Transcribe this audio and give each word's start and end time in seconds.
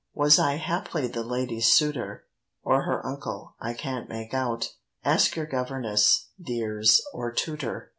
Was 0.15 0.39
I 0.39 0.55
haply 0.55 1.05
the 1.05 1.21
lady's 1.21 1.71
suitor? 1.71 2.23
Or 2.63 2.85
her 2.85 3.05
uncle? 3.05 3.55
I 3.59 3.75
can't 3.75 4.09
make 4.09 4.33
out— 4.33 4.73
Ask 5.05 5.35
your 5.35 5.45
governess, 5.45 6.29
dears, 6.41 7.05
or 7.13 7.31
tutor. 7.31 7.89